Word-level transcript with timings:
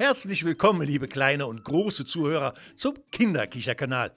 Herzlich 0.00 0.44
willkommen, 0.44 0.86
liebe 0.86 1.08
kleine 1.08 1.48
und 1.48 1.64
große 1.64 2.04
Zuhörer, 2.04 2.54
zum 2.76 2.94
Kinderkicherkanal. 3.10 4.14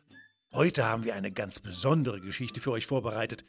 Heute 0.51 0.85
haben 0.85 1.05
wir 1.05 1.15
eine 1.15 1.31
ganz 1.31 1.59
besondere 1.59 2.21
Geschichte 2.21 2.61
für 2.61 2.69
euch 2.69 2.85
vorbereitet. 2.85 3.46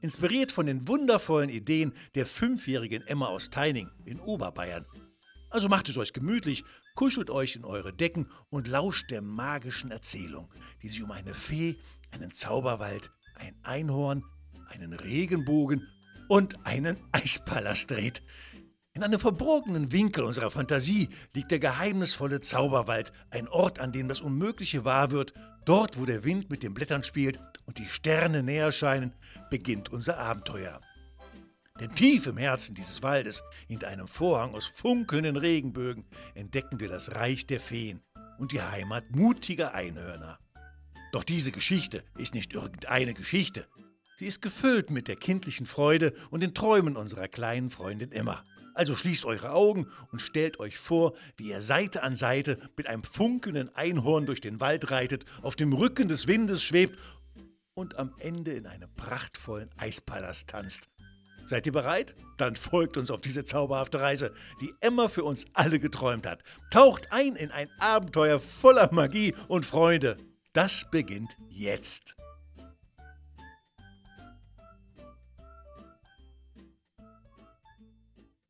Inspiriert 0.00 0.50
von 0.50 0.66
den 0.66 0.88
wundervollen 0.88 1.48
Ideen 1.48 1.92
der 2.16 2.26
fünfjährigen 2.26 3.06
Emma 3.06 3.28
aus 3.28 3.50
Teining 3.50 3.88
in 4.04 4.18
Oberbayern. 4.18 4.84
Also 5.48 5.68
macht 5.68 5.88
es 5.88 5.96
euch 5.96 6.12
gemütlich, 6.12 6.64
kuschelt 6.96 7.30
euch 7.30 7.54
in 7.54 7.64
eure 7.64 7.92
Decken 7.92 8.32
und 8.50 8.66
lauscht 8.66 9.12
der 9.12 9.22
magischen 9.22 9.92
Erzählung, 9.92 10.52
die 10.82 10.88
sich 10.88 11.04
um 11.04 11.12
eine 11.12 11.34
Fee, 11.34 11.76
einen 12.10 12.32
Zauberwald, 12.32 13.12
ein 13.36 13.54
Einhorn, 13.62 14.24
einen 14.70 14.92
Regenbogen 14.92 15.86
und 16.26 16.66
einen 16.66 16.96
Eispalast 17.12 17.92
dreht. 17.92 18.24
In 18.96 19.04
einem 19.04 19.20
verborgenen 19.20 19.92
Winkel 19.92 20.24
unserer 20.24 20.50
Fantasie 20.50 21.10
liegt 21.34 21.50
der 21.50 21.58
geheimnisvolle 21.58 22.40
Zauberwald, 22.40 23.12
ein 23.28 23.46
Ort, 23.46 23.78
an 23.78 23.92
dem 23.92 24.08
das 24.08 24.22
Unmögliche 24.22 24.86
wahr 24.86 25.10
wird. 25.10 25.34
Dort, 25.66 26.00
wo 26.00 26.06
der 26.06 26.24
Wind 26.24 26.48
mit 26.48 26.62
den 26.62 26.72
Blättern 26.72 27.02
spielt 27.02 27.38
und 27.66 27.76
die 27.76 27.88
Sterne 27.88 28.42
näher 28.42 28.72
scheinen, 28.72 29.12
beginnt 29.50 29.92
unser 29.92 30.16
Abenteuer. 30.16 30.80
Denn 31.78 31.94
tief 31.94 32.26
im 32.26 32.38
Herzen 32.38 32.74
dieses 32.74 33.02
Waldes, 33.02 33.44
hinter 33.68 33.88
einem 33.88 34.08
Vorhang 34.08 34.54
aus 34.54 34.64
funkelnden 34.64 35.36
Regenbögen, 35.36 36.06
entdecken 36.34 36.80
wir 36.80 36.88
das 36.88 37.14
Reich 37.14 37.46
der 37.46 37.60
Feen 37.60 38.00
und 38.38 38.52
die 38.52 38.62
Heimat 38.62 39.14
mutiger 39.14 39.74
Einhörner. 39.74 40.38
Doch 41.12 41.22
diese 41.22 41.52
Geschichte 41.52 42.02
ist 42.16 42.32
nicht 42.32 42.54
irgendeine 42.54 43.12
Geschichte. 43.12 43.66
Sie 44.16 44.26
ist 44.26 44.40
gefüllt 44.40 44.88
mit 44.88 45.06
der 45.06 45.16
kindlichen 45.16 45.66
Freude 45.66 46.14
und 46.30 46.42
den 46.42 46.54
Träumen 46.54 46.96
unserer 46.96 47.28
kleinen 47.28 47.68
Freundin 47.68 48.10
Emma. 48.10 48.42
Also 48.76 48.94
schließt 48.94 49.24
eure 49.24 49.52
Augen 49.52 49.86
und 50.12 50.20
stellt 50.20 50.60
euch 50.60 50.76
vor, 50.76 51.14
wie 51.38 51.48
ihr 51.48 51.62
Seite 51.62 52.02
an 52.02 52.14
Seite 52.14 52.58
mit 52.76 52.86
einem 52.86 53.04
funkelnden 53.04 53.74
Einhorn 53.74 54.26
durch 54.26 54.42
den 54.42 54.60
Wald 54.60 54.90
reitet, 54.90 55.24
auf 55.40 55.56
dem 55.56 55.72
Rücken 55.72 56.08
des 56.08 56.26
Windes 56.26 56.62
schwebt 56.62 56.98
und 57.72 57.98
am 57.98 58.12
Ende 58.18 58.52
in 58.52 58.66
einem 58.66 58.94
prachtvollen 58.94 59.70
Eispalast 59.78 60.48
tanzt. 60.48 60.90
Seid 61.46 61.64
ihr 61.64 61.72
bereit? 61.72 62.14
Dann 62.36 62.54
folgt 62.54 62.98
uns 62.98 63.10
auf 63.10 63.22
diese 63.22 63.46
zauberhafte 63.46 63.98
Reise, 63.98 64.34
die 64.60 64.74
Emma 64.82 65.08
für 65.08 65.24
uns 65.24 65.46
alle 65.54 65.78
geträumt 65.78 66.26
hat. 66.26 66.42
Taucht 66.70 67.12
ein 67.12 67.34
in 67.34 67.50
ein 67.50 67.70
Abenteuer 67.78 68.40
voller 68.40 68.92
Magie 68.92 69.34
und 69.48 69.64
Freude. 69.64 70.18
Das 70.52 70.90
beginnt 70.90 71.34
jetzt. 71.48 72.14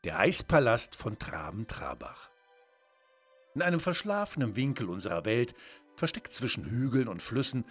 Der 0.06 0.20
Eispalast 0.20 0.94
von 0.94 1.18
Traben-Trabach. 1.18 2.30
In 3.56 3.62
einem 3.62 3.80
verschlafenen 3.80 4.54
Winkel 4.54 4.88
unserer 4.88 5.24
Welt, 5.24 5.56
versteckt 5.96 6.32
zwischen 6.32 6.64
Hügeln 6.64 7.08
und 7.08 7.22
Flüssen, 7.22 7.64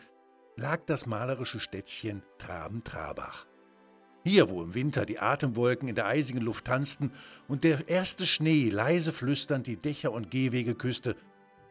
lag 0.57 0.81
das 0.85 1.05
malerische 1.05 1.61
Städtchen 1.61 2.23
Traben-Trabach. 2.37 3.45
Hier, 4.25 4.49
wo 4.49 4.61
im 4.61 4.73
Winter 4.73 5.05
die 5.05 5.19
Atemwolken 5.19 5.87
in 5.87 5.95
der 5.95 6.07
eisigen 6.07 6.41
Luft 6.41 6.65
tanzten 6.65 7.13
und 7.47 7.63
der 7.63 7.87
erste 7.87 8.25
Schnee 8.25 8.67
leise 8.67 9.13
flüsternd 9.13 9.65
die 9.65 9.77
Dächer 9.77 10.11
und 10.11 10.29
Gehwege 10.29 10.75
küsste, 10.75 11.15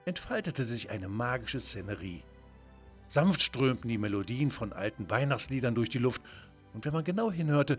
entfaltete 0.07 0.65
sich 0.65 0.89
eine 0.89 1.11
magische 1.11 1.61
Szenerie. 1.61 2.23
Sanft 3.07 3.43
strömten 3.43 3.91
die 3.91 3.99
Melodien 3.99 4.51
von 4.51 4.73
alten 4.73 5.11
Weihnachtsliedern 5.11 5.75
durch 5.75 5.91
die 5.91 5.99
Luft, 5.99 6.23
und 6.73 6.87
wenn 6.87 6.95
man 6.95 7.05
genau 7.05 7.31
hinhörte, 7.31 7.79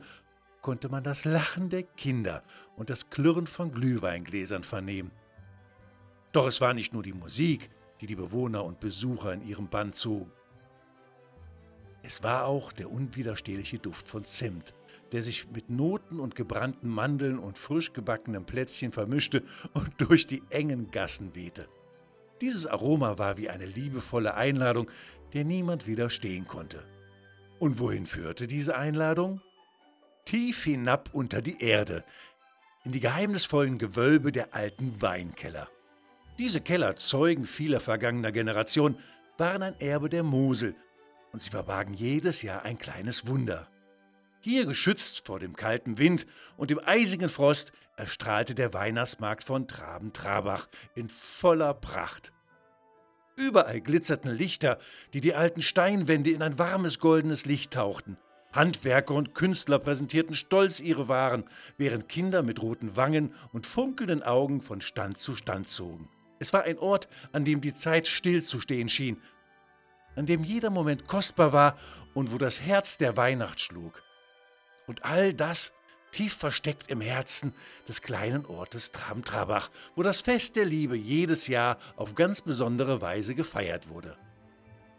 konnte 0.65 0.89
man 0.89 1.03
das 1.03 1.25
Lachen 1.25 1.69
der 1.69 1.83
Kinder 1.83 2.41
und 2.75 2.89
das 2.89 3.11
Klirren 3.11 3.45
von 3.45 3.71
Glühweingläsern 3.71 4.63
vernehmen. 4.63 5.11
Doch 6.31 6.47
es 6.47 6.59
war 6.59 6.73
nicht 6.73 6.91
nur 6.91 7.03
die 7.03 7.13
Musik, 7.13 7.69
die 8.01 8.07
die 8.07 8.15
Bewohner 8.15 8.65
und 8.65 8.79
Besucher 8.79 9.31
in 9.31 9.47
ihrem 9.47 9.67
Bann 9.67 9.93
zogen. 9.93 10.31
Es 12.01 12.23
war 12.23 12.45
auch 12.45 12.71
der 12.71 12.89
unwiderstehliche 12.89 13.77
Duft 13.77 14.07
von 14.07 14.25
Zimt, 14.25 14.73
der 15.11 15.21
sich 15.21 15.51
mit 15.51 15.69
Noten 15.69 16.19
und 16.19 16.33
gebrannten 16.33 16.89
Mandeln 16.89 17.37
und 17.37 17.59
frisch 17.59 17.93
gebackenem 17.93 18.47
Plätzchen 18.47 18.91
vermischte 18.91 19.43
und 19.73 19.91
durch 19.99 20.25
die 20.25 20.41
engen 20.49 20.89
Gassen 20.89 21.35
wehte. 21.35 21.67
Dieses 22.41 22.65
Aroma 22.65 23.19
war 23.19 23.37
wie 23.37 23.51
eine 23.51 23.65
liebevolle 23.65 24.33
Einladung, 24.33 24.89
der 25.33 25.45
niemand 25.45 25.85
widerstehen 25.85 26.47
konnte. 26.47 26.83
Und 27.59 27.77
wohin 27.77 28.07
führte 28.07 28.47
diese 28.47 28.75
Einladung? 28.75 29.41
Tief 30.25 30.63
hinab 30.63 31.09
unter 31.13 31.41
die 31.41 31.61
Erde, 31.61 32.03
in 32.83 32.91
die 32.91 32.99
geheimnisvollen 32.99 33.77
Gewölbe 33.77 34.31
der 34.31 34.53
alten 34.53 35.01
Weinkeller. 35.01 35.69
Diese 36.37 36.61
Keller, 36.61 36.97
Zeugen 36.97 37.45
vieler 37.45 37.79
vergangener 37.79 38.31
Generationen, 38.31 38.99
waren 39.37 39.63
ein 39.63 39.79
Erbe 39.79 40.09
der 40.09 40.23
Mosel, 40.23 40.75
und 41.31 41.41
sie 41.41 41.49
verbargen 41.49 41.93
jedes 41.93 42.41
Jahr 42.41 42.63
ein 42.63 42.77
kleines 42.77 43.27
Wunder. 43.27 43.69
Hier, 44.39 44.65
geschützt 44.65 45.25
vor 45.25 45.39
dem 45.39 45.55
kalten 45.55 45.97
Wind 45.97 46.27
und 46.55 46.69
dem 46.69 46.79
eisigen 46.79 47.29
Frost, 47.29 47.71
erstrahlte 47.97 48.53
der 48.53 48.73
Weihnachtsmarkt 48.73 49.43
von 49.43 49.67
Traben-Trabach 49.67 50.67
in 50.93 51.09
voller 51.09 51.73
Pracht. 51.73 52.31
Überall 53.35 53.81
glitzerten 53.81 54.29
Lichter, 54.29 54.77
die 55.13 55.21
die 55.21 55.33
alten 55.33 55.61
Steinwände 55.61 56.29
in 56.29 56.41
ein 56.41 56.59
warmes 56.59 56.99
goldenes 56.99 57.45
Licht 57.45 57.73
tauchten. 57.73 58.17
Handwerker 58.55 59.13
und 59.13 59.35
Künstler 59.35 59.79
präsentierten 59.79 60.33
stolz 60.33 60.79
ihre 60.79 61.07
Waren, 61.07 61.43
während 61.77 62.09
Kinder 62.09 62.41
mit 62.41 62.61
roten 62.61 62.95
Wangen 62.95 63.33
und 63.51 63.67
funkelnden 63.67 64.23
Augen 64.23 64.61
von 64.61 64.81
Stand 64.81 65.17
zu 65.17 65.35
Stand 65.35 65.69
zogen. 65.69 66.09
Es 66.39 66.53
war 66.53 66.63
ein 66.63 66.79
Ort, 66.79 67.07
an 67.31 67.45
dem 67.45 67.61
die 67.61 67.73
Zeit 67.73 68.07
stillzustehen 68.07 68.89
schien, 68.89 69.21
an 70.15 70.25
dem 70.25 70.43
jeder 70.43 70.69
Moment 70.69 71.07
kostbar 71.07 71.53
war 71.53 71.77
und 72.13 72.31
wo 72.31 72.37
das 72.37 72.61
Herz 72.61 72.97
der 72.97 73.17
Weihnacht 73.17 73.59
schlug. 73.59 74.01
Und 74.87 75.03
all 75.03 75.33
das 75.33 75.73
tief 76.11 76.33
versteckt 76.33 76.89
im 76.89 77.01
Herzen 77.01 77.53
des 77.87 78.01
kleinen 78.01 78.45
Ortes 78.45 78.91
Tramtrabach, 78.91 79.69
wo 79.95 80.03
das 80.03 80.21
Fest 80.21 80.55
der 80.55 80.65
Liebe 80.65 80.95
jedes 80.95 81.47
Jahr 81.47 81.77
auf 81.97 82.15
ganz 82.15 82.41
besondere 82.41 83.01
Weise 83.01 83.35
gefeiert 83.35 83.89
wurde. 83.89 84.17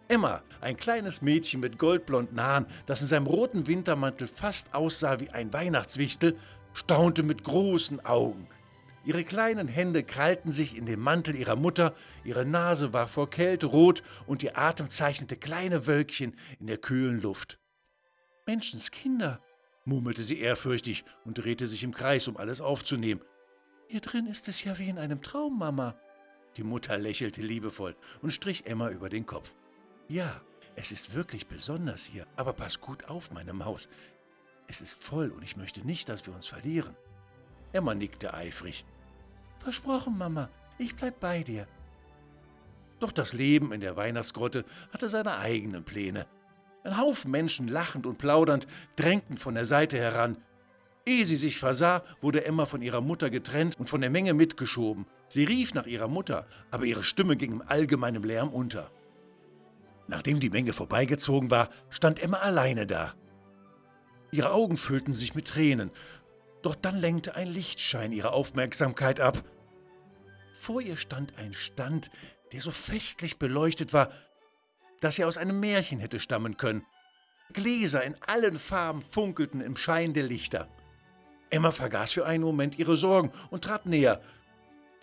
Emma, 0.08 0.42
ein 0.60 0.76
kleines 0.76 1.20
Mädchen 1.20 1.60
mit 1.60 1.78
goldblonden 1.78 2.40
Haaren, 2.40 2.66
das 2.86 3.00
in 3.00 3.08
seinem 3.08 3.26
roten 3.26 3.66
Wintermantel 3.66 4.28
fast 4.28 4.72
aussah 4.72 5.18
wie 5.18 5.30
ein 5.30 5.52
Weihnachtswichtel, 5.52 6.38
staunte 6.74 7.24
mit 7.24 7.42
großen 7.42 8.04
Augen. 8.04 8.46
Ihre 9.04 9.24
kleinen 9.24 9.66
Hände 9.66 10.04
krallten 10.04 10.52
sich 10.52 10.76
in 10.76 10.86
den 10.86 11.00
Mantel 11.00 11.34
ihrer 11.34 11.56
Mutter, 11.56 11.94
ihre 12.24 12.44
Nase 12.44 12.92
war 12.92 13.08
vor 13.08 13.30
Kälte 13.30 13.66
rot 13.66 14.02
und 14.26 14.42
ihr 14.42 14.58
Atem 14.58 14.90
zeichnete 14.90 15.36
kleine 15.36 15.86
Wölkchen 15.86 16.36
in 16.60 16.66
der 16.66 16.78
kühlen 16.78 17.20
Luft. 17.20 17.58
Menschenskinder, 18.46 19.40
murmelte 19.84 20.22
sie 20.22 20.38
ehrfürchtig 20.38 21.04
und 21.24 21.38
drehte 21.38 21.66
sich 21.66 21.82
im 21.82 21.94
Kreis, 21.94 22.28
um 22.28 22.36
alles 22.36 22.60
aufzunehmen. 22.60 23.22
Hier 23.88 24.00
drin 24.00 24.26
ist 24.26 24.48
es 24.48 24.62
ja 24.62 24.78
wie 24.78 24.88
in 24.88 24.98
einem 24.98 25.22
Traum, 25.22 25.58
Mama. 25.58 25.96
Die 26.56 26.64
Mutter 26.64 26.96
lächelte 26.96 27.42
liebevoll 27.42 27.96
und 28.22 28.32
strich 28.32 28.66
Emma 28.66 28.90
über 28.90 29.08
den 29.08 29.26
Kopf. 29.26 29.54
Ja, 30.08 30.40
es 30.76 30.92
ist 30.92 31.14
wirklich 31.14 31.48
besonders 31.48 32.04
hier, 32.04 32.26
aber 32.36 32.52
pass 32.52 32.80
gut 32.80 33.08
auf, 33.08 33.32
meine 33.32 33.52
Maus. 33.52 33.88
Es 34.68 34.80
ist 34.80 35.02
voll 35.02 35.30
und 35.30 35.42
ich 35.42 35.56
möchte 35.56 35.84
nicht, 35.84 36.08
dass 36.08 36.26
wir 36.26 36.34
uns 36.34 36.46
verlieren. 36.46 36.94
Emma 37.72 37.94
nickte 37.94 38.32
eifrig. 38.32 38.84
Versprochen, 39.58 40.16
Mama, 40.16 40.48
ich 40.78 40.94
bleib 40.94 41.18
bei 41.18 41.42
dir. 41.42 41.66
Doch 43.00 43.10
das 43.10 43.32
Leben 43.32 43.72
in 43.72 43.80
der 43.80 43.96
Weihnachtsgrotte 43.96 44.64
hatte 44.92 45.08
seine 45.08 45.38
eigenen 45.38 45.84
Pläne. 45.84 46.26
Ein 46.84 46.98
Haufen 46.98 47.32
Menschen, 47.32 47.66
lachend 47.66 48.06
und 48.06 48.18
plaudernd, 48.18 48.68
drängten 48.94 49.36
von 49.36 49.54
der 49.54 49.64
Seite 49.64 49.98
heran. 49.98 50.36
Ehe 51.04 51.24
sie 51.24 51.36
sich 51.36 51.58
versah, 51.58 52.02
wurde 52.20 52.44
Emma 52.44 52.64
von 52.64 52.80
ihrer 52.80 53.00
Mutter 53.00 53.28
getrennt 53.28 53.78
und 53.78 53.90
von 53.90 54.00
der 54.00 54.10
Menge 54.10 54.34
mitgeschoben. 54.34 55.06
Sie 55.28 55.44
rief 55.44 55.74
nach 55.74 55.86
ihrer 55.86 56.08
Mutter, 56.08 56.46
aber 56.70 56.84
ihre 56.84 57.02
Stimme 57.02 57.36
ging 57.36 57.52
im 57.52 57.62
allgemeinen 57.62 58.22
Lärm 58.22 58.50
unter. 58.50 58.90
Nachdem 60.08 60.40
die 60.40 60.50
Menge 60.50 60.72
vorbeigezogen 60.72 61.50
war, 61.50 61.70
stand 61.90 62.22
Emma 62.22 62.38
alleine 62.38 62.86
da. 62.86 63.14
Ihre 64.30 64.52
Augen 64.52 64.76
füllten 64.76 65.14
sich 65.14 65.34
mit 65.34 65.48
Tränen, 65.48 65.90
doch 66.62 66.74
dann 66.74 66.98
lenkte 66.98 67.36
ein 67.36 67.48
Lichtschein 67.48 68.12
ihre 68.12 68.32
Aufmerksamkeit 68.32 69.20
ab. 69.20 69.44
Vor 70.60 70.80
ihr 70.80 70.96
stand 70.96 71.38
ein 71.38 71.52
Stand, 71.52 72.10
der 72.52 72.60
so 72.60 72.70
festlich 72.70 73.38
beleuchtet 73.38 73.92
war, 73.92 74.10
dass 75.00 75.18
er 75.18 75.28
aus 75.28 75.38
einem 75.38 75.60
Märchen 75.60 76.00
hätte 76.00 76.18
stammen 76.18 76.56
können. 76.56 76.84
Gläser 77.52 78.02
in 78.02 78.16
allen 78.26 78.58
Farben 78.58 79.02
funkelten 79.02 79.60
im 79.60 79.76
Schein 79.76 80.12
der 80.12 80.24
Lichter. 80.24 80.68
Emma 81.50 81.70
vergaß 81.70 82.12
für 82.12 82.26
einen 82.26 82.42
Moment 82.42 82.78
ihre 82.78 82.96
Sorgen 82.96 83.30
und 83.50 83.64
trat 83.64 83.86
näher. 83.86 84.20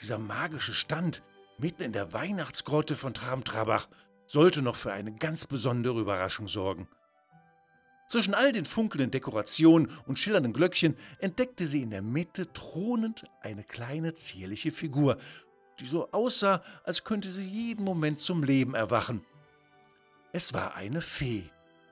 Dieser 0.02 0.18
magische 0.18 0.74
Stand, 0.74 1.24
mitten 1.58 1.84
in 1.84 1.94
der 1.94 2.12
Weihnachtsgrotte 2.12 2.96
von 2.96 3.14
Tramtrabach, 3.14 3.88
sollte 4.34 4.64
noch 4.64 4.78
für 4.78 4.92
eine 4.92 5.14
ganz 5.14 5.46
besondere 5.46 6.00
Überraschung 6.00 6.48
sorgen. 6.48 6.88
Zwischen 8.08 8.34
all 8.34 8.52
den 8.52 8.66
funkelnden 8.66 9.12
Dekorationen 9.12 9.92
und 10.08 10.18
schillernden 10.18 10.54
Glöckchen 10.54 10.98
entdeckte 11.20 11.68
sie 11.68 11.84
in 11.84 11.92
der 11.92 12.02
Mitte 12.02 12.52
thronend 12.52 13.26
eine 13.42 13.64
kleine 13.64 14.16
zierliche 14.16 14.72
Figur, 14.72 15.18
die 15.80 15.86
so 15.86 16.12
aussah, 16.12 16.64
als 16.84 17.04
könnte 17.04 17.30
sie 17.30 17.48
jeden 17.48 17.86
Moment 17.86 18.20
zum 18.20 18.44
Leben 18.44 18.74
erwachen. 18.74 19.24
Es 20.32 20.52
war 20.52 20.76
eine 20.76 21.02
Fee. 21.02 21.44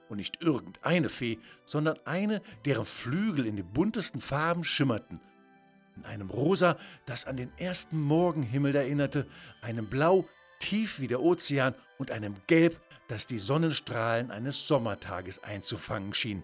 Und 0.09 0.17
nicht 0.17 0.41
irgendeine 0.41 1.09
Fee, 1.09 1.37
sondern 1.63 1.99
eine, 2.05 2.41
deren 2.65 2.85
Flügel 2.85 3.45
in 3.45 3.55
den 3.55 3.71
buntesten 3.71 4.19
Farben 4.19 4.63
schimmerten. 4.63 5.21
In 5.95 6.05
einem 6.05 6.31
Rosa, 6.31 6.77
das 7.05 7.25
an 7.25 7.37
den 7.37 7.51
ersten 7.57 8.01
Morgenhimmel 8.01 8.75
erinnerte, 8.75 9.27
einem 9.61 9.85
Blau, 9.87 10.25
tief 10.61 10.99
wie 10.99 11.07
der 11.07 11.21
Ozean, 11.21 11.75
und 11.97 12.09
einem 12.09 12.33
Gelb, 12.47 12.79
das 13.07 13.27
die 13.27 13.37
Sonnenstrahlen 13.37 14.31
eines 14.31 14.67
Sommertages 14.67 15.43
einzufangen 15.43 16.13
schien. 16.13 16.43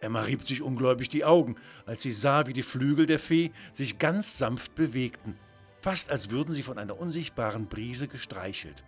Emma 0.00 0.22
rieb 0.22 0.46
sich 0.46 0.62
ungläubig 0.62 1.08
die 1.10 1.24
Augen, 1.24 1.56
als 1.86 2.02
sie 2.02 2.10
sah, 2.10 2.46
wie 2.46 2.52
die 2.52 2.62
Flügel 2.62 3.06
der 3.06 3.18
Fee 3.18 3.52
sich 3.72 3.98
ganz 3.98 4.38
sanft 4.38 4.74
bewegten, 4.74 5.38
fast 5.80 6.10
als 6.10 6.30
würden 6.30 6.54
sie 6.54 6.62
von 6.62 6.78
einer 6.78 6.98
unsichtbaren 6.98 7.68
Brise 7.68 8.08
gestreichelt. 8.08 8.82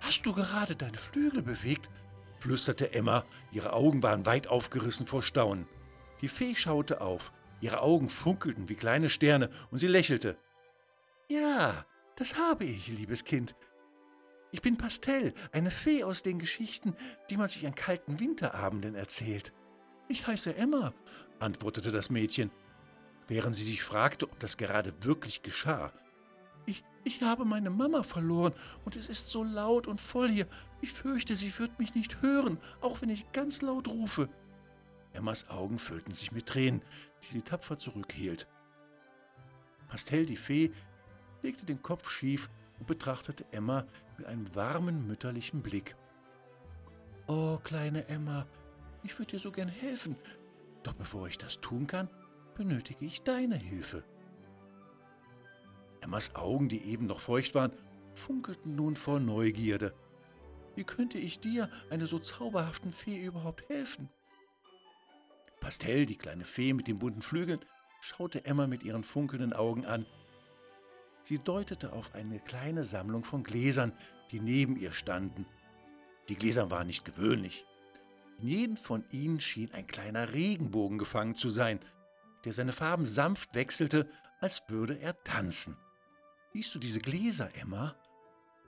Hast 0.00 0.26
du 0.26 0.34
gerade 0.34 0.76
deine 0.76 0.98
Flügel 0.98 1.42
bewegt? 1.42 1.88
flüsterte 2.38 2.92
Emma, 2.92 3.24
ihre 3.52 3.72
Augen 3.72 4.02
waren 4.02 4.26
weit 4.26 4.48
aufgerissen 4.48 5.06
vor 5.06 5.22
Staunen. 5.22 5.66
Die 6.20 6.28
Fee 6.28 6.54
schaute 6.54 7.00
auf, 7.00 7.32
ihre 7.60 7.80
Augen 7.80 8.08
funkelten 8.08 8.68
wie 8.68 8.74
kleine 8.74 9.08
Sterne, 9.08 9.48
und 9.70 9.78
sie 9.78 9.86
lächelte. 9.86 10.36
Ja, 11.28 11.86
das 12.16 12.38
habe 12.38 12.64
ich, 12.64 12.88
liebes 12.88 13.24
Kind. 13.24 13.54
Ich 14.50 14.62
bin 14.62 14.76
Pastell, 14.76 15.34
eine 15.52 15.70
Fee 15.70 16.04
aus 16.04 16.22
den 16.22 16.38
Geschichten, 16.38 16.94
die 17.28 17.36
man 17.36 17.48
sich 17.48 17.66
an 17.66 17.74
kalten 17.74 18.20
Winterabenden 18.20 18.94
erzählt. 18.94 19.52
Ich 20.08 20.26
heiße 20.26 20.56
Emma, 20.56 20.94
antwortete 21.40 21.92
das 21.92 22.10
Mädchen, 22.10 22.50
während 23.28 23.56
sie 23.56 23.64
sich 23.64 23.82
fragte, 23.82 24.30
ob 24.30 24.38
das 24.38 24.56
gerade 24.56 24.92
wirklich 25.04 25.42
geschah. 25.42 25.92
Ich, 26.64 26.84
ich 27.04 27.22
habe 27.22 27.44
meine 27.44 27.70
Mama 27.70 28.02
verloren 28.02 28.54
und 28.84 28.96
es 28.96 29.08
ist 29.08 29.28
so 29.28 29.44
laut 29.44 29.86
und 29.86 30.00
voll 30.00 30.28
hier. 30.28 30.46
Ich 30.80 30.92
fürchte, 30.92 31.36
sie 31.36 31.56
wird 31.58 31.78
mich 31.78 31.94
nicht 31.94 32.22
hören, 32.22 32.58
auch 32.80 33.02
wenn 33.02 33.10
ich 33.10 33.30
ganz 33.32 33.62
laut 33.62 33.88
rufe. 33.88 34.28
Emmas 35.12 35.48
Augen 35.48 35.78
füllten 35.78 36.12
sich 36.12 36.32
mit 36.32 36.46
Tränen, 36.46 36.82
die 37.22 37.28
sie 37.28 37.42
tapfer 37.42 37.78
zurückhielt. 37.78 38.46
Pastell 39.88 40.26
die 40.26 40.36
Fee 40.36 40.72
legte 41.42 41.66
den 41.66 41.82
Kopf 41.82 42.10
schief 42.10 42.48
und 42.78 42.86
betrachtete 42.86 43.44
Emma 43.52 43.86
mit 44.18 44.26
einem 44.26 44.54
warmen 44.54 45.06
mütterlichen 45.06 45.62
Blick. 45.62 45.96
Oh, 47.26 47.58
kleine 47.64 48.06
Emma, 48.08 48.46
ich 49.02 49.18
würde 49.18 49.32
dir 49.32 49.40
so 49.40 49.50
gern 49.50 49.68
helfen, 49.68 50.16
doch 50.82 50.94
bevor 50.94 51.26
ich 51.28 51.38
das 51.38 51.60
tun 51.60 51.86
kann, 51.86 52.08
benötige 52.54 53.04
ich 53.04 53.22
deine 53.22 53.56
Hilfe. 53.56 54.04
Emmas 56.00 56.34
Augen, 56.36 56.68
die 56.68 56.84
eben 56.84 57.06
noch 57.06 57.20
feucht 57.20 57.54
waren, 57.54 57.72
funkelten 58.14 58.76
nun 58.76 58.96
vor 58.96 59.18
Neugierde. 59.18 59.92
Wie 60.76 60.84
könnte 60.84 61.18
ich 61.18 61.40
dir, 61.40 61.70
einer 61.90 62.06
so 62.06 62.18
zauberhaften 62.18 62.92
Fee, 62.92 63.24
überhaupt 63.24 63.68
helfen? 63.68 64.08
Pastell, 65.60 66.06
die 66.06 66.16
kleine 66.16 66.44
Fee 66.44 66.72
mit 66.74 66.86
den 66.86 66.98
bunten 66.98 67.22
Flügeln, 67.22 67.64
schaute 68.00 68.44
Emma 68.44 68.66
mit 68.66 68.82
ihren 68.84 69.02
funkelnden 69.02 69.52
Augen 69.52 69.84
an. 69.86 70.06
Sie 71.26 71.40
deutete 71.40 71.92
auf 71.92 72.14
eine 72.14 72.38
kleine 72.38 72.84
Sammlung 72.84 73.24
von 73.24 73.42
Gläsern, 73.42 73.92
die 74.30 74.38
neben 74.38 74.76
ihr 74.76 74.92
standen. 74.92 75.44
Die 76.28 76.36
Gläser 76.36 76.70
waren 76.70 76.86
nicht 76.86 77.04
gewöhnlich. 77.04 77.66
In 78.38 78.46
jedem 78.46 78.76
von 78.76 79.04
ihnen 79.10 79.40
schien 79.40 79.72
ein 79.72 79.88
kleiner 79.88 80.32
Regenbogen 80.34 80.98
gefangen 80.98 81.34
zu 81.34 81.48
sein, 81.48 81.80
der 82.44 82.52
seine 82.52 82.72
Farben 82.72 83.06
sanft 83.06 83.56
wechselte, 83.56 84.08
als 84.40 84.62
würde 84.68 85.00
er 85.00 85.20
tanzen. 85.24 85.76
Siehst 86.52 86.72
du 86.76 86.78
diese 86.78 87.00
Gläser, 87.00 87.50
Emma? 87.56 87.96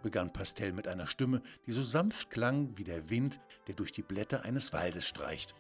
begann 0.03 0.33
Pastell 0.33 0.73
mit 0.73 0.89
einer 0.89 1.07
Stimme, 1.07 1.43
die 1.65 1.73
so 1.73 1.85
sanft 1.85 2.29
klang 2.29 2.77
wie 2.77 2.83
der 2.85 3.09
Wind, 3.09 3.39
der 3.69 3.77
durch 3.77 3.93
die 3.93 4.03
Blätter 4.03 4.43
eines 4.43 4.73
Waldes 4.73 5.07
streicht. 5.07 5.55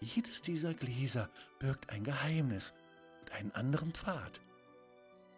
Jedes 0.00 0.40
dieser 0.40 0.72
Gläser 0.72 1.28
birgt 1.58 1.90
ein 1.90 2.04
Geheimnis 2.04 2.72
und 3.20 3.32
einen 3.32 3.52
anderen 3.52 3.92
Pfad. 3.92 4.40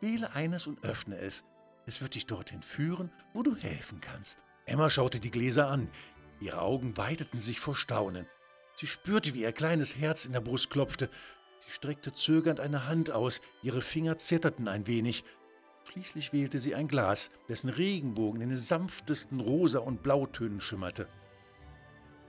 Wähle 0.00 0.34
eines 0.34 0.66
und 0.66 0.84
öffne 0.84 1.18
es. 1.18 1.44
Es 1.86 2.00
wird 2.00 2.14
dich 2.14 2.26
dorthin 2.26 2.62
führen, 2.62 3.10
wo 3.32 3.42
du 3.42 3.56
helfen 3.56 4.00
kannst. 4.00 4.44
Emma 4.66 4.90
schaute 4.90 5.20
die 5.20 5.30
Gläser 5.30 5.68
an. 5.68 5.88
Ihre 6.40 6.60
Augen 6.60 6.96
weiteten 6.96 7.40
sich 7.40 7.60
vor 7.60 7.74
Staunen. 7.74 8.26
Sie 8.74 8.86
spürte, 8.86 9.34
wie 9.34 9.42
ihr 9.42 9.52
kleines 9.52 9.96
Herz 9.96 10.24
in 10.24 10.32
der 10.32 10.40
Brust 10.40 10.70
klopfte. 10.70 11.10
Sie 11.58 11.70
streckte 11.70 12.12
zögernd 12.12 12.60
eine 12.60 12.86
Hand 12.86 13.10
aus. 13.10 13.40
Ihre 13.62 13.80
Finger 13.80 14.18
zitterten 14.18 14.68
ein 14.68 14.86
wenig. 14.86 15.24
Schließlich 15.84 16.32
wählte 16.32 16.58
sie 16.58 16.74
ein 16.74 16.86
Glas, 16.86 17.30
dessen 17.48 17.70
Regenbogen 17.70 18.40
in 18.40 18.50
den 18.50 18.56
sanftesten 18.56 19.40
Rosa- 19.40 19.78
und 19.80 20.02
Blautönen 20.02 20.60
schimmerte. 20.60 21.08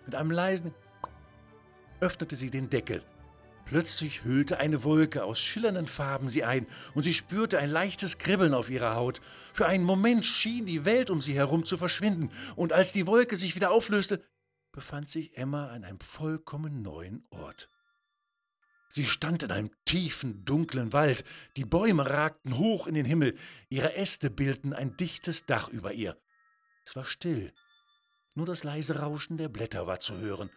Mit 0.05 0.15
einem 0.15 0.31
leisen 0.31 0.73
öffnete 1.99 2.35
sie 2.35 2.49
den 2.49 2.69
Deckel. 2.69 3.03
Plötzlich 3.69 4.23
hüllte 4.23 4.59
eine 4.59 4.83
Wolke 4.83 5.23
aus 5.23 5.39
schillernden 5.39 5.85
Farben 5.85 6.27
sie 6.27 6.43
ein, 6.43 6.65
und 6.95 7.03
sie 7.03 7.13
spürte 7.13 7.59
ein 7.59 7.69
leichtes 7.69 8.17
Kribbeln 8.17 8.55
auf 8.55 8.71
ihrer 8.71 8.95
Haut. 8.95 9.21
Für 9.53 9.67
einen 9.67 9.83
Moment 9.83 10.25
schien 10.25 10.65
die 10.65 10.85
Welt 10.85 11.11
um 11.11 11.21
sie 11.21 11.35
herum 11.35 11.63
zu 11.63 11.77
verschwinden, 11.77 12.31
und 12.55 12.73
als 12.73 12.93
die 12.93 13.05
Wolke 13.05 13.37
sich 13.37 13.55
wieder 13.55 13.69
auflöste, 13.69 14.25
befand 14.71 15.07
sich 15.07 15.37
Emma 15.37 15.67
an 15.67 15.83
einem 15.83 15.99
vollkommen 15.99 16.81
neuen 16.81 17.27
Ort. 17.29 17.69
Sie 18.87 19.05
stand 19.05 19.43
in 19.43 19.51
einem 19.51 19.69
tiefen, 19.85 20.45
dunklen 20.45 20.91
Wald, 20.91 21.23
die 21.55 21.65
Bäume 21.65 22.09
ragten 22.09 22.57
hoch 22.57 22.87
in 22.87 22.95
den 22.95 23.05
Himmel, 23.05 23.37
ihre 23.69 23.93
Äste 23.93 24.31
bildeten 24.31 24.73
ein 24.73 24.97
dichtes 24.97 25.45
Dach 25.45 25.69
über 25.69 25.93
ihr. 25.93 26.17
Es 26.87 26.95
war 26.95 27.05
still, 27.05 27.53
nur 28.33 28.47
das 28.47 28.63
leise 28.63 28.97
Rauschen 28.97 29.37
der 29.37 29.49
Blätter 29.49 29.85
war 29.85 29.99
zu 29.99 30.17
hören. 30.17 30.49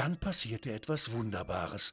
Dann 0.00 0.16
passierte 0.18 0.72
etwas 0.72 1.12
Wunderbares. 1.12 1.92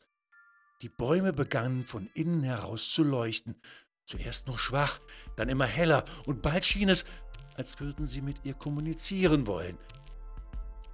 Die 0.81 0.88
Bäume 0.88 1.33
begannen 1.33 1.86
von 1.86 2.09
innen 2.13 2.42
heraus 2.42 2.89
zu 2.92 3.04
leuchten, 3.04 3.62
zuerst 4.06 4.48
nur 4.48 4.57
schwach, 4.57 5.01
dann 5.36 5.50
immer 5.50 5.65
heller, 5.65 6.06
und 6.25 6.42
bald 6.42 6.63
schien 6.63 6.88
es, 6.88 7.04
als 7.56 7.81
würden 7.81 8.06
sie 8.06 8.21
mit 8.21 8.45
ihr 8.45 8.54
kommunizieren 8.54 9.45
wollen. 9.45 9.77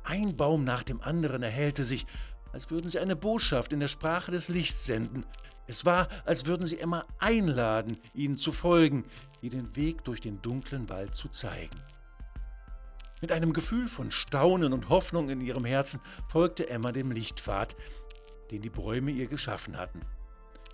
Ein 0.03 0.35
Baum 0.35 0.63
nach 0.63 0.81
dem 0.81 1.01
anderen 1.01 1.43
erhellte 1.43 1.85
sich, 1.85 2.07
als 2.51 2.71
würden 2.71 2.89
sie 2.89 2.97
eine 2.97 3.15
Botschaft 3.15 3.73
in 3.73 3.79
der 3.79 3.89
Sprache 3.89 4.31
des 4.31 4.49
Lichts 4.49 4.87
senden. 4.87 5.23
Es 5.67 5.85
war, 5.85 6.07
als 6.25 6.47
würden 6.47 6.65
sie 6.65 6.79
Emma 6.79 7.05
einladen, 7.19 7.99
ihnen 8.15 8.37
zu 8.37 8.51
folgen, 8.51 9.05
ihr 9.39 9.51
den 9.51 9.75
Weg 9.75 10.03
durch 10.03 10.19
den 10.19 10.41
dunklen 10.41 10.89
Wald 10.89 11.13
zu 11.13 11.29
zeigen. 11.29 11.79
Mit 13.23 13.31
einem 13.31 13.53
Gefühl 13.53 13.87
von 13.87 14.11
Staunen 14.11 14.73
und 14.73 14.89
Hoffnung 14.89 15.29
in 15.29 15.39
ihrem 15.39 15.63
Herzen 15.63 16.01
folgte 16.27 16.69
Emma 16.69 16.91
dem 16.91 17.09
Lichtpfad, 17.09 17.73
den 18.51 18.61
die 18.61 18.69
Bäume 18.69 19.11
ihr 19.11 19.27
geschaffen 19.27 19.77
hatten. 19.77 20.01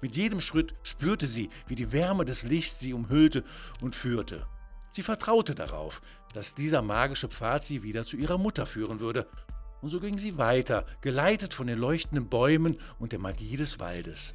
Mit 0.01 0.17
jedem 0.17 0.41
Schritt 0.41 0.73
spürte 0.81 1.27
sie, 1.27 1.51
wie 1.67 1.75
die 1.75 1.91
Wärme 1.91 2.25
des 2.25 2.41
Lichts 2.41 2.79
sie 2.79 2.95
umhüllte 2.95 3.43
und 3.81 3.95
führte. 3.95 4.47
Sie 4.89 5.03
vertraute 5.03 5.53
darauf, 5.53 6.01
dass 6.33 6.55
dieser 6.55 6.81
magische 6.81 7.27
Pfad 7.27 7.63
sie 7.63 7.83
wieder 7.83 8.03
zu 8.03 8.17
ihrer 8.17 8.39
Mutter 8.39 8.65
führen 8.65 8.99
würde 8.99 9.27
und 9.83 9.91
so 9.91 9.99
ging 9.99 10.17
sie 10.17 10.39
weiter, 10.39 10.87
geleitet 11.01 11.53
von 11.53 11.67
den 11.67 11.77
leuchtenden 11.77 12.29
Bäumen 12.29 12.79
und 12.97 13.11
der 13.11 13.19
Magie 13.19 13.57
des 13.57 13.79
Waldes. 13.79 14.33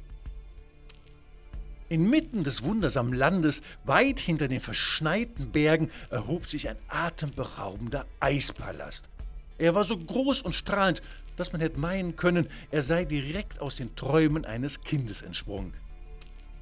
Inmitten 1.87 2.43
des 2.43 2.63
wundersamen 2.63 3.13
Landes, 3.13 3.61
weit 3.83 4.19
hinter 4.19 4.47
den 4.47 4.61
verschneiten 4.61 5.51
Bergen, 5.51 5.91
erhob 6.09 6.47
sich 6.47 6.67
ein 6.67 6.77
atemberaubender 6.87 8.05
Eispalast. 8.19 9.09
Er 9.57 9.75
war 9.75 9.83
so 9.83 9.97
groß 9.97 10.41
und 10.41 10.55
strahlend, 10.55 11.01
dass 11.37 11.51
man 11.51 11.61
hätte 11.61 11.79
meinen 11.79 12.15
können, 12.15 12.47
er 12.71 12.81
sei 12.81 13.05
direkt 13.05 13.61
aus 13.61 13.75
den 13.75 13.95
Träumen 13.95 14.45
eines 14.45 14.81
Kindes 14.81 15.21
entsprungen. 15.21 15.73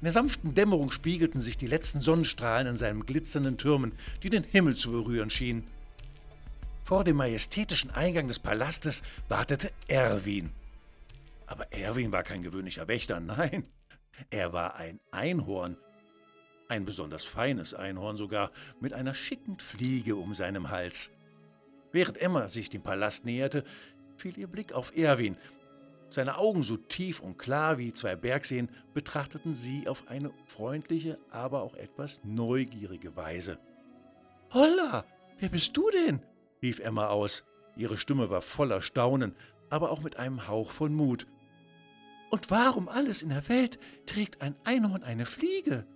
In 0.00 0.04
der 0.04 0.12
sanften 0.12 0.54
Dämmerung 0.54 0.90
spiegelten 0.90 1.40
sich 1.40 1.56
die 1.56 1.66
letzten 1.66 2.00
Sonnenstrahlen 2.00 2.66
in 2.66 2.76
seinen 2.76 3.06
glitzernden 3.06 3.56
Türmen, 3.56 3.92
die 4.22 4.30
den 4.30 4.44
Himmel 4.44 4.76
zu 4.76 4.90
berühren 4.90 5.30
schienen. 5.30 5.64
Vor 6.84 7.04
dem 7.04 7.16
majestätischen 7.16 7.90
Eingang 7.90 8.28
des 8.28 8.38
Palastes 8.38 9.02
wartete 9.28 9.70
Erwin. 9.88 10.50
Aber 11.46 11.72
Erwin 11.72 12.12
war 12.12 12.22
kein 12.22 12.42
gewöhnlicher 12.42 12.86
Wächter, 12.88 13.20
nein, 13.20 13.64
er 14.30 14.52
war 14.52 14.76
ein 14.76 15.00
Einhorn. 15.10 15.76
Ein 16.68 16.84
besonders 16.84 17.24
feines 17.24 17.74
Einhorn 17.74 18.16
sogar, 18.16 18.50
mit 18.80 18.92
einer 18.92 19.14
schicken 19.14 19.58
Fliege 19.58 20.16
um 20.16 20.34
seinem 20.34 20.70
Hals. 20.70 21.12
Während 21.92 22.18
Emma 22.18 22.48
sich 22.48 22.70
dem 22.70 22.82
Palast 22.82 23.24
näherte, 23.24 23.64
fiel 24.16 24.38
ihr 24.38 24.48
Blick 24.48 24.72
auf 24.72 24.96
Erwin. 24.96 25.36
Seine 26.08 26.38
Augen 26.38 26.62
so 26.62 26.76
tief 26.76 27.20
und 27.20 27.38
klar 27.38 27.78
wie 27.78 27.92
zwei 27.92 28.16
Bergseen 28.16 28.68
betrachteten 28.92 29.54
sie 29.54 29.88
auf 29.88 30.08
eine 30.08 30.30
freundliche, 30.46 31.18
aber 31.30 31.62
auch 31.62 31.74
etwas 31.74 32.20
neugierige 32.24 33.16
Weise. 33.16 33.58
Holla, 34.52 35.04
wer 35.38 35.48
bist 35.48 35.76
du 35.76 35.90
denn? 35.90 36.22
rief 36.62 36.78
Emma 36.78 37.08
aus. 37.08 37.44
Ihre 37.76 37.96
Stimme 37.96 38.30
war 38.30 38.42
voller 38.42 38.80
Staunen, 38.80 39.34
aber 39.70 39.90
auch 39.90 40.00
mit 40.00 40.16
einem 40.16 40.46
Hauch 40.46 40.70
von 40.70 40.94
Mut. 40.94 41.26
Und 42.34 42.50
warum 42.50 42.88
alles 42.88 43.22
in 43.22 43.28
der 43.28 43.48
Welt 43.48 43.78
trägt 44.06 44.42
ein 44.42 44.56
Einhorn 44.64 45.04
eine 45.04 45.24
Fliege? 45.24 45.86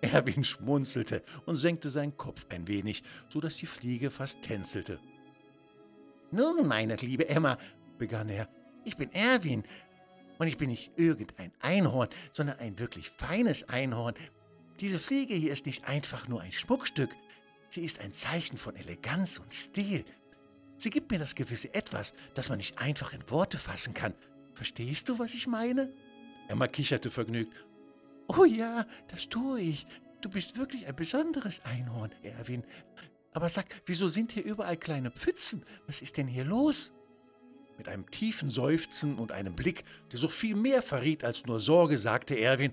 Erwin 0.00 0.44
schmunzelte 0.44 1.24
und 1.46 1.56
senkte 1.56 1.90
seinen 1.90 2.16
Kopf 2.16 2.46
ein 2.48 2.68
wenig, 2.68 3.02
so 3.28 3.40
dass 3.40 3.56
die 3.56 3.66
Fliege 3.66 4.12
fast 4.12 4.42
tänzelte. 4.42 5.00
Nun, 6.30 6.68
meine 6.68 6.94
liebe 6.94 7.28
Emma, 7.28 7.58
begann 7.98 8.28
er, 8.28 8.48
ich 8.84 8.96
bin 8.96 9.10
Erwin. 9.10 9.64
Und 10.38 10.46
ich 10.46 10.58
bin 10.58 10.70
nicht 10.70 10.92
irgendein 10.96 11.50
Einhorn, 11.60 12.08
sondern 12.32 12.60
ein 12.60 12.78
wirklich 12.78 13.10
feines 13.10 13.68
Einhorn. 13.68 14.14
Diese 14.78 15.00
Fliege 15.00 15.34
hier 15.34 15.50
ist 15.50 15.66
nicht 15.66 15.88
einfach 15.88 16.28
nur 16.28 16.40
ein 16.40 16.52
Schmuckstück. 16.52 17.10
Sie 17.68 17.84
ist 17.84 17.98
ein 17.98 18.12
Zeichen 18.12 18.58
von 18.58 18.76
Eleganz 18.76 19.38
und 19.38 19.52
Stil. 19.52 20.04
Sie 20.76 20.90
gibt 20.90 21.10
mir 21.10 21.18
das 21.18 21.34
gewisse 21.34 21.74
Etwas, 21.74 22.14
das 22.34 22.48
man 22.48 22.58
nicht 22.58 22.78
einfach 22.78 23.12
in 23.12 23.28
Worte 23.28 23.58
fassen 23.58 23.92
kann. 23.92 24.14
Verstehst 24.54 25.08
du, 25.08 25.18
was 25.18 25.34
ich 25.34 25.46
meine? 25.46 25.92
Emma 26.48 26.68
kicherte 26.68 27.10
vergnügt. 27.10 27.64
Oh 28.28 28.44
ja, 28.44 28.86
das 29.08 29.28
tue 29.28 29.60
ich. 29.60 29.86
Du 30.20 30.28
bist 30.28 30.56
wirklich 30.56 30.86
ein 30.86 30.94
besonderes 30.94 31.64
Einhorn, 31.64 32.12
Erwin. 32.22 32.64
Aber 33.32 33.48
sag, 33.48 33.66
wieso 33.86 34.08
sind 34.08 34.32
hier 34.32 34.44
überall 34.44 34.76
kleine 34.76 35.10
Pfützen? 35.10 35.64
Was 35.86 36.02
ist 36.02 36.16
denn 36.16 36.28
hier 36.28 36.44
los? 36.44 36.92
Mit 37.78 37.88
einem 37.88 38.10
tiefen 38.10 38.50
Seufzen 38.50 39.16
und 39.16 39.32
einem 39.32 39.56
Blick, 39.56 39.84
der 40.12 40.18
so 40.18 40.28
viel 40.28 40.54
mehr 40.54 40.82
verriet 40.82 41.24
als 41.24 41.46
nur 41.46 41.60
Sorge, 41.60 41.96
sagte 41.96 42.38
Erwin, 42.38 42.72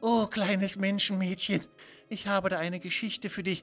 Oh, 0.00 0.26
kleines 0.26 0.76
Menschenmädchen, 0.76 1.62
ich 2.08 2.26
habe 2.26 2.48
da 2.48 2.58
eine 2.58 2.80
Geschichte 2.80 3.30
für 3.30 3.42
dich, 3.42 3.62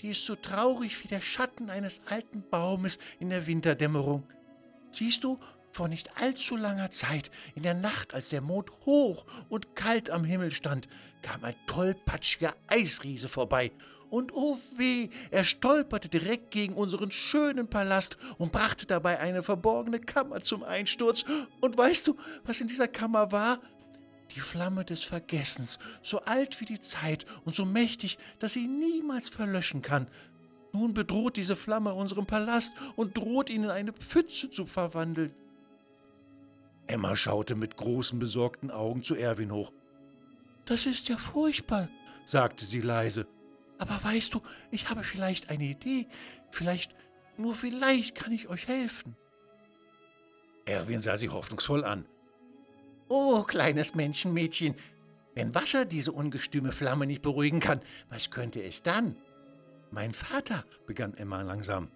die 0.00 0.10
ist 0.10 0.24
so 0.24 0.34
traurig 0.34 1.02
wie 1.02 1.08
der 1.08 1.20
Schatten 1.20 1.70
eines 1.70 2.06
alten 2.08 2.42
Baumes 2.50 2.98
in 3.18 3.30
der 3.30 3.46
Winterdämmerung. 3.46 4.24
Siehst 4.90 5.24
du, 5.24 5.38
vor 5.72 5.88
nicht 5.88 6.20
allzu 6.20 6.56
langer 6.56 6.90
Zeit, 6.90 7.30
in 7.54 7.62
der 7.62 7.74
Nacht, 7.74 8.14
als 8.14 8.28
der 8.28 8.42
Mond 8.42 8.70
hoch 8.84 9.24
und 9.48 9.74
kalt 9.74 10.10
am 10.10 10.24
Himmel 10.24 10.50
stand, 10.50 10.86
kam 11.22 11.42
ein 11.44 11.56
tollpatschiger 11.66 12.54
Eisriese 12.68 13.28
vorbei. 13.28 13.72
Und 14.10 14.34
oh 14.34 14.58
weh, 14.76 15.08
er 15.30 15.44
stolperte 15.44 16.10
direkt 16.10 16.50
gegen 16.50 16.74
unseren 16.74 17.10
schönen 17.10 17.68
Palast 17.68 18.18
und 18.36 18.52
brachte 18.52 18.84
dabei 18.84 19.18
eine 19.18 19.42
verborgene 19.42 20.00
Kammer 20.00 20.42
zum 20.42 20.62
Einsturz. 20.62 21.24
Und 21.62 21.78
weißt 21.78 22.08
du, 22.08 22.16
was 22.44 22.60
in 22.60 22.66
dieser 22.66 22.88
Kammer 22.88 23.32
war? 23.32 23.58
Die 24.34 24.40
Flamme 24.40 24.84
des 24.84 25.02
Vergessens, 25.02 25.78
so 26.02 26.20
alt 26.20 26.60
wie 26.60 26.66
die 26.66 26.80
Zeit 26.80 27.24
und 27.46 27.54
so 27.54 27.64
mächtig, 27.64 28.18
dass 28.38 28.52
sie 28.52 28.68
niemals 28.68 29.30
verlöschen 29.30 29.80
kann. 29.80 30.08
Nun 30.74 30.92
bedroht 30.92 31.38
diese 31.38 31.56
Flamme 31.56 31.94
unseren 31.94 32.26
Palast 32.26 32.74
und 32.96 33.16
droht 33.16 33.48
ihn 33.48 33.64
in 33.64 33.70
eine 33.70 33.92
Pfütze 33.94 34.50
zu 34.50 34.66
verwandeln. 34.66 35.34
Emma 36.86 37.16
schaute 37.16 37.54
mit 37.54 37.76
großen 37.76 38.18
besorgten 38.18 38.70
Augen 38.70 39.02
zu 39.02 39.14
Erwin 39.14 39.52
hoch. 39.52 39.72
Das 40.64 40.86
ist 40.86 41.08
ja 41.08 41.16
furchtbar, 41.16 41.88
sagte 42.24 42.64
sie 42.64 42.80
leise. 42.80 43.26
Aber 43.78 44.02
weißt 44.02 44.34
du, 44.34 44.40
ich 44.70 44.90
habe 44.90 45.02
vielleicht 45.02 45.50
eine 45.50 45.64
Idee. 45.64 46.06
Vielleicht, 46.50 46.94
nur 47.36 47.54
vielleicht 47.54 48.14
kann 48.14 48.32
ich 48.32 48.48
euch 48.48 48.68
helfen. 48.68 49.16
Erwin 50.64 51.00
sah 51.00 51.16
sie 51.16 51.30
hoffnungsvoll 51.30 51.84
an. 51.84 52.06
Oh, 53.08 53.42
kleines 53.42 53.94
Menschenmädchen, 53.94 54.76
wenn 55.34 55.54
Wasser 55.54 55.84
diese 55.84 56.12
ungestüme 56.12 56.72
Flamme 56.72 57.06
nicht 57.06 57.22
beruhigen 57.22 57.60
kann, 57.60 57.80
was 58.08 58.30
könnte 58.30 58.62
es 58.62 58.82
dann? 58.82 59.16
Mein 59.90 60.12
Vater, 60.12 60.64
begann 60.86 61.14
Emma 61.14 61.42
langsam, 61.42 61.90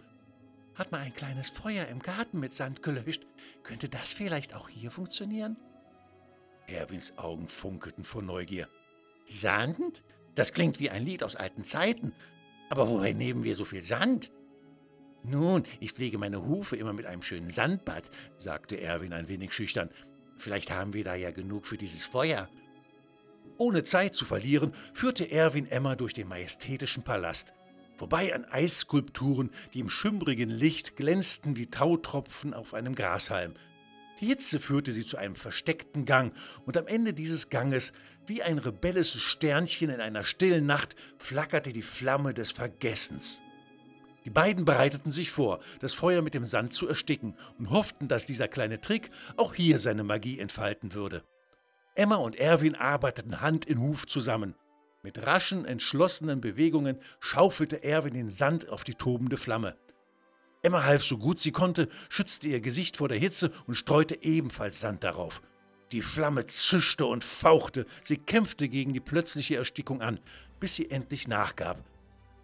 hat 0.76 0.92
mal 0.92 1.00
ein 1.00 1.14
kleines 1.14 1.50
Feuer 1.50 1.87
im 1.87 2.00
Garten 2.00 2.38
mit 2.38 2.54
Sand 2.54 2.83
gelöscht. 2.83 3.26
Könnte 3.62 3.88
das 3.88 4.12
vielleicht 4.12 4.54
auch 4.54 4.68
hier 4.68 4.90
funktionieren? 4.90 5.56
Erwins 6.66 7.16
Augen 7.18 7.49
funkelten 7.49 8.04
vor 8.04 8.23
Neugier. 8.23 8.68
Sand? 9.25 10.02
Das 10.35 10.52
klingt 10.52 10.78
wie 10.78 10.90
ein 10.90 11.04
Lied 11.04 11.23
aus 11.23 11.35
alten 11.35 11.64
Zeiten. 11.64 12.12
Aber 12.68 12.88
woher 12.88 13.14
nehmen 13.14 13.42
wir 13.45 13.56
so 13.56 13.64
viel 13.64 13.83
Sand? 13.83 14.30
Nun, 15.23 15.64
ich 15.80 15.92
pflege 15.92 16.18
meine 16.18 16.45
Hufe 16.45 16.76
immer 16.76 16.92
mit 16.92 17.06
einem 17.06 17.23
schönen 17.23 17.50
Sandbad, 17.50 18.11
sagte 18.37 18.80
Erwin 18.80 19.12
ein 19.12 19.28
wenig 19.28 19.52
schüchtern. 19.52 19.90
Vielleicht 20.37 20.71
haben 20.71 20.92
wir 20.92 21.04
da 21.04 21.14
ja 21.14 21.30
genug 21.30 21.66
für 21.66 21.78
dieses 21.78 22.06
Feuer. 22.06 22.49
Ohne 23.56 23.83
Zeit 23.85 24.14
zu 24.14 24.25
verlieren, 24.25 24.75
führte 24.92 25.30
Erwin 25.30 25.66
Emma 25.66 25.97
durch 25.97 26.12
den 26.12 26.28
majestätischen 26.28 27.02
Palast 27.02 27.54
vorbei 27.97 28.35
an 28.35 28.45
Eisskulpturen, 28.45 29.50
die 29.75 29.81
im 29.81 29.88
schimmrigen 29.88 30.49
Licht 30.49 30.97
glänzten 30.97 31.57
wie 31.57 31.67
Tautropfen 31.67 32.55
auf 32.55 32.75
einem 32.75 32.95
Grashalm. 32.95 33.55
Die 34.21 34.26
Hitze 34.26 34.61
führte 34.61 34.93
sie 34.93 35.05
zu 35.05 35.19
einem 35.19 35.35
versteckten 35.35 36.05
Gang, 36.05 36.33
und 36.65 36.76
am 36.76 36.87
Ende 36.87 37.12
dieses 37.12 37.50
Ganges, 37.50 37.93
wie 38.26 38.43
ein 38.43 38.59
rebelles 38.59 39.12
Sternchen 39.12 39.91
in 39.91 40.00
einer 40.00 40.25
stillen 40.25 40.67
Nacht, 40.67 40.97
flackerte 41.19 41.73
die 41.73 41.83
Flamme 41.83 42.33
des 42.33 42.50
Vergessens. 42.50 43.43
Die 44.25 44.31
beiden 44.31 44.65
bereiteten 44.65 45.12
sich 45.12 45.31
vor, 45.31 45.61
das 45.81 45.95
Feuer 45.95 46.21
mit 46.21 46.35
dem 46.35 46.47
Sand 46.47 46.73
zu 46.73 46.88
ersticken 46.88 47.37
und 47.59 47.71
hofften, 47.71 48.09
dass 48.09 48.26
dieser 48.26 48.49
kleine 48.49 48.81
Trick 48.81 49.11
auch 49.37 49.55
hier 49.55 49.79
seine 49.79 50.03
Magie 50.03 50.41
entfalten 50.41 50.95
würde. 50.95 51.23
Emma 51.95 52.17
und 52.17 52.37
Erwin 52.37 52.75
arbeiteten 52.75 53.41
Hand 53.41 53.67
in 53.67 53.81
Huf 53.81 54.07
zusammen. 54.07 54.55
Mit 55.07 55.25
raschen, 55.25 55.65
entschlossenen 55.67 56.41
Bewegungen 56.41 56.99
schaufelte 57.21 57.85
Erwin 57.85 58.15
den 58.15 58.33
Sand 58.33 58.69
auf 58.69 58.83
die 58.83 58.97
tobende 58.97 59.37
Flamme. 59.37 59.77
Emma 60.63 60.83
half 60.83 61.05
so 61.05 61.17
gut 61.17 61.39
sie 61.39 61.53
konnte, 61.53 61.89
schützte 62.09 62.49
ihr 62.49 62.61
Gesicht 62.61 62.97
vor 62.97 63.09
der 63.09 63.17
Hitze 63.17 63.53
und 63.69 63.77
streute 63.77 64.21
ebenfalls 64.25 64.81
Sand 64.81 65.05
darauf. 65.05 65.43
Die 65.93 66.03
Flamme 66.03 66.47
zischte 66.47 67.07
und 67.07 67.23
fauchte, 67.23 67.87
sie 68.03 68.17
kämpfte 68.17 68.69
gegen 68.69 68.95
die 68.95 68.99
plötzliche 68.99 69.55
Erstickung 69.55 70.03
an, 70.03 70.19
bis 70.59 70.75
sie 70.75 70.91
endlich 70.91 71.29
nachgab. 71.29 71.85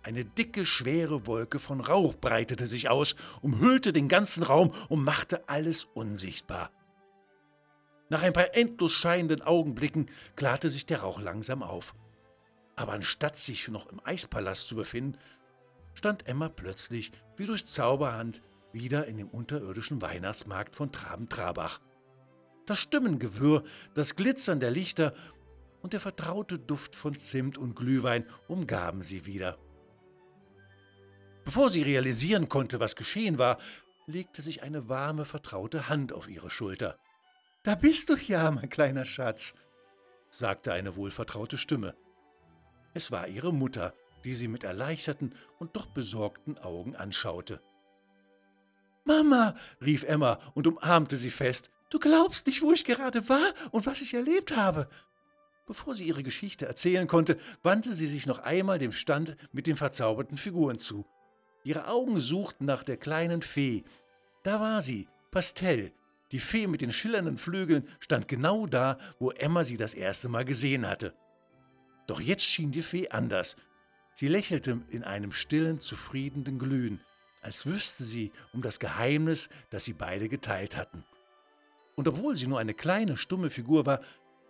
Eine 0.05 0.25
dicke, 0.25 0.65
schwere 0.65 1.27
Wolke 1.27 1.59
von 1.59 1.81
Rauch 1.81 2.15
breitete 2.15 2.67
sich 2.67 2.89
aus, 2.89 3.17
umhüllte 3.41 3.93
den 3.93 4.07
ganzen 4.07 4.45
Raum 4.45 4.73
und 4.89 5.03
machte 5.03 5.49
alles 5.49 5.89
unsichtbar. 5.95 6.71
Nach 8.09 8.23
ein 8.23 8.33
paar 8.33 8.55
endlos 8.55 8.93
scheinenden 8.93 9.43
Augenblicken 9.43 10.07
klarte 10.37 10.71
sich 10.71 10.87
der 10.87 11.01
Rauch 11.01 11.21
langsam 11.21 11.65
auf. 11.65 11.97
Aber 12.77 12.93
anstatt 12.93 13.37
sich 13.37 13.69
noch 13.69 13.87
im 13.91 14.01
Eispalast 14.05 14.69
zu 14.69 14.77
befinden, 14.77 15.19
stand 15.95 16.27
Emma 16.27 16.49
plötzlich 16.49 17.13
wie 17.37 17.47
durch 17.47 17.67
Zauberhand 17.67 18.43
wieder 18.73 19.07
in 19.07 19.19
dem 19.19 19.29
unterirdischen 19.29 20.01
Weihnachtsmarkt 20.01 20.75
von 20.75 20.91
Traben-Trabach. 20.91 21.81
Das 22.67 22.79
Stimmengewirr, 22.79 23.65
das 23.95 24.17
Glitzern 24.17 24.61
der 24.61 24.71
Lichter 24.71 25.13
und 25.83 25.93
der 25.93 26.01
vertraute 26.01 26.59
Duft 26.59 26.95
von 26.95 27.19
Zimt 27.19 27.59
und 27.59 27.75
Glühwein 27.75 28.25
umgaben 28.49 29.03
sie 29.03 29.27
wieder. 29.27 29.59
Bevor 31.45 31.69
sie 31.69 31.83
realisieren 31.83 32.49
konnte, 32.49 32.79
was 32.81 32.97
geschehen 32.97 33.39
war, 33.39 33.59
legte 34.07 34.43
sich 34.43 34.63
eine 34.63 34.89
warme, 34.89 35.25
vertraute 35.25 35.89
Hand 35.89 36.13
auf 36.13 36.29
ihre 36.29 36.51
Schulter. 36.51 36.99
Da 37.65 37.75
bist 37.75 38.09
du 38.09 38.17
ja, 38.17 38.51
mein 38.51 38.69
kleiner 38.69 39.05
Schatz, 39.05 39.55
sagte 40.31 40.73
eine 40.73 40.97
wohlvertraute 40.97 41.59
Stimme. 41.59 41.95
Es 42.95 43.11
war 43.11 43.29
ihre 43.29 43.53
Mutter, 43.53 43.95
die 44.25 44.35
sie 44.35 44.49
mit 44.49 44.65
erleichterten 44.65 45.35
und 45.59 45.77
doch 45.77 45.87
besorgten 45.87 46.59
Augen 46.59 46.95
anschaute. 46.97 47.61
Mama, 49.05 49.55
rief 49.81 50.05
Emma 50.05 50.39
und 50.55 50.67
umarmte 50.67 51.17
sie 51.17 51.31
fest, 51.31 51.71
du 51.91 51.99
glaubst 51.99 52.47
nicht, 52.47 52.63
wo 52.63 52.73
ich 52.73 52.85
gerade 52.85 53.29
war 53.29 53.53
und 53.71 53.87
was 53.87 54.01
ich 54.01 54.15
erlebt 54.15 54.57
habe. 54.57 54.89
Bevor 55.67 55.95
sie 55.95 56.05
ihre 56.05 56.23
Geschichte 56.23 56.67
erzählen 56.67 57.07
konnte, 57.07 57.39
wandte 57.63 57.95
sie 57.95 58.07
sich 58.07 58.27
noch 58.27 58.41
einmal 58.41 58.79
dem 58.79 58.93
Stand 58.93 59.37
mit 59.53 59.67
den 59.67 59.77
verzauberten 59.77 60.37
Figuren 60.37 60.79
zu. 60.79 61.07
Ihre 61.65 61.87
Augen 61.87 62.21
suchten 62.21 62.65
nach 62.65 62.83
der 62.83 62.97
kleinen 62.97 63.43
Fee. 63.43 63.85
Da 64.43 64.61
war 64.61 64.83
sie, 64.83 65.09
Pastell. 65.31 65.93
Die 66.33 66.41
Fee 66.41 66.67
mit 66.67 66.81
den 66.81 66.93
schillernden 66.93 67.39
Flügeln 67.39 67.89
stand 68.01 68.27
genau 68.27 68.67
da, 68.67 68.99
wo 69.19 69.31
Emma 69.31 69.65
sie 69.65 69.77
das 69.77 69.95
erste 69.95 70.29
Mal 70.29 70.45
gesehen 70.45 70.89
hatte. 70.89 71.15
Doch 72.07 72.21
jetzt 72.21 72.45
schien 72.45 72.71
die 72.71 72.83
Fee 72.83 73.09
anders. 73.09 73.57
Sie 74.15 74.29
lächelte 74.29 74.83
in 74.89 75.05
einem 75.05 75.33
stillen, 75.33 75.81
zufriedenen 75.81 76.59
Glühen, 76.59 77.01
als 77.41 77.67
wüsste 77.67 78.05
sie 78.05 78.33
um 78.53 78.63
das 78.63 78.79
Geheimnis, 78.79 79.49
das 79.71 79.85
sie 79.85 79.95
beide 79.95 80.29
geteilt 80.29 80.77
hatten. 80.77 81.05
Und 81.97 82.09
obwohl 82.09 82.37
sie 82.37 82.47
nur 82.47 82.59
eine 82.59 82.75
kleine, 82.75 83.17
stumme 83.17 83.51
Figur 83.51 83.87
war, 83.87 84.01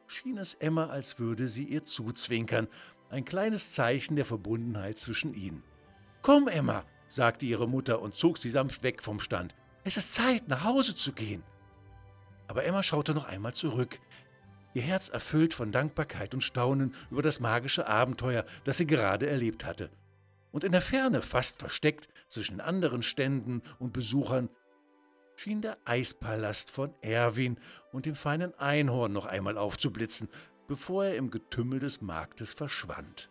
schien 0.06 0.38
es 0.38 0.54
Emma, 0.54 0.87
als 0.87 1.18
würde 1.18 1.49
sie 1.49 1.64
ihr 1.64 1.85
zuzwinkern, 1.85 2.68
ein 3.11 3.25
kleines 3.25 3.73
Zeichen 3.73 4.16
der 4.16 4.25
Verbundenheit 4.25 4.99
zwischen 4.99 5.35
ihnen. 5.35 5.62
Komm, 6.23 6.49
Emma, 6.49 6.85
sagte 7.09 7.47
ihre 7.47 7.68
Mutter 7.68 8.00
und 8.00 8.14
zog 8.14 8.38
sie 8.38 8.50
sanft 8.50 8.82
weg 8.82 9.02
vom 9.02 9.21
Stand. 9.21 9.54
Es 9.85 9.97
ist 9.97 10.14
Zeit, 10.14 10.49
nach 10.49 10.64
Hause 10.64 10.94
zu 10.94 11.12
gehen. 11.12 11.42
Aber 12.49 12.64
Emma 12.64 12.82
schaute 12.82 13.14
noch 13.14 13.25
einmal 13.25 13.54
zurück, 13.54 14.00
ihr 14.74 14.82
Herz 14.82 15.08
erfüllt 15.08 15.54
von 15.54 15.72
Dankbarkeit 15.72 16.34
und 16.34 16.42
Staunen 16.42 16.94
über 17.10 17.22
das 17.22 17.40
magische 17.40 17.86
Abenteuer, 17.86 18.44
das 18.64 18.78
sie 18.78 18.86
gerade 18.86 19.28
erlebt 19.28 19.64
hatte. 19.64 19.90
Und 20.50 20.64
in 20.64 20.72
der 20.72 20.82
Ferne, 20.82 21.22
fast 21.22 21.58
versteckt 21.58 22.08
zwischen 22.28 22.60
anderen 22.60 23.02
Ständen 23.02 23.62
und 23.78 23.92
Besuchern, 23.92 24.48
schien 25.34 25.62
der 25.62 25.78
Eispalast 25.84 26.70
von 26.70 26.94
Erwin 27.00 27.58
und 27.90 28.06
dem 28.06 28.14
feinen 28.14 28.54
Einhorn 28.58 29.12
noch 29.12 29.26
einmal 29.26 29.58
aufzublitzen, 29.58 30.28
bevor 30.68 31.06
er 31.06 31.16
im 31.16 31.30
Getümmel 31.30 31.80
des 31.80 32.00
Marktes 32.00 32.52
verschwand. 32.52 33.30